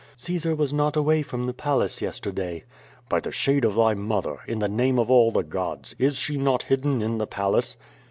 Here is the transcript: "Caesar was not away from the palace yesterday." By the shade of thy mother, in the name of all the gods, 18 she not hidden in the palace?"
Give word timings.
"Caesar 0.17 0.55
was 0.55 0.73
not 0.73 0.95
away 0.95 1.21
from 1.21 1.45
the 1.45 1.53
palace 1.53 2.01
yesterday." 2.01 2.63
By 3.07 3.19
the 3.19 3.31
shade 3.31 3.63
of 3.63 3.75
thy 3.75 3.93
mother, 3.93 4.39
in 4.47 4.57
the 4.57 4.67
name 4.67 4.97
of 4.97 5.11
all 5.11 5.29
the 5.29 5.43
gods, 5.43 5.95
18 5.99 6.11
she 6.13 6.37
not 6.37 6.63
hidden 6.63 7.03
in 7.03 7.19
the 7.19 7.27
palace?" 7.27 7.77